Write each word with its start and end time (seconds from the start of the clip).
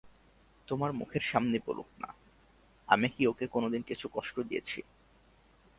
তোমার 0.67 0.91
মুখের 0.93 1.21
সামনেই 1.21 1.61
বলুক-না, 1.65 2.09
আমি 2.87 3.07
কি 3.09 3.21
ওকে 3.27 3.45
কোনোদিন 3.47 3.81
কিছু 3.81 4.05
কষ্ট 4.13 4.35
দিয়েছি। 4.39 4.79